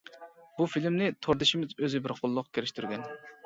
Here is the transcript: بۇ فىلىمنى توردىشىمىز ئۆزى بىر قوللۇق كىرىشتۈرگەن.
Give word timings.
بۇ 0.61 0.65
فىلىمنى 0.75 1.11
توردىشىمىز 1.27 1.77
ئۆزى 1.77 2.05
بىر 2.09 2.17
قوللۇق 2.23 2.53
كىرىشتۈرگەن. 2.59 3.09